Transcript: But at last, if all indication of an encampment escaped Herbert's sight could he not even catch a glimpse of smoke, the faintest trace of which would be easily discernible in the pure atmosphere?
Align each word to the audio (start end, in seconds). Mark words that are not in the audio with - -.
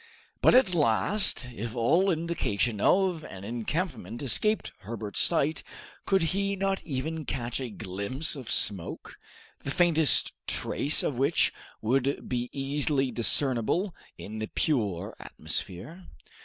But 0.41 0.55
at 0.55 0.73
last, 0.73 1.45
if 1.53 1.75
all 1.75 2.09
indication 2.09 2.79
of 2.81 3.23
an 3.23 3.43
encampment 3.43 4.23
escaped 4.23 4.71
Herbert's 4.79 5.19
sight 5.19 5.61
could 6.07 6.23
he 6.33 6.55
not 6.55 6.81
even 6.83 7.23
catch 7.23 7.61
a 7.61 7.69
glimpse 7.69 8.35
of 8.35 8.49
smoke, 8.49 9.17
the 9.59 9.69
faintest 9.69 10.33
trace 10.47 11.03
of 11.03 11.19
which 11.19 11.53
would 11.83 12.27
be 12.27 12.49
easily 12.51 13.11
discernible 13.11 13.93
in 14.17 14.39
the 14.39 14.47
pure 14.47 15.15
atmosphere? 15.19 16.07